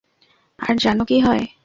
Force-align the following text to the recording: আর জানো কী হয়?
আর 0.59 0.73
জানো 0.77 1.03
কী 1.05 1.17
হয়? 1.19 1.43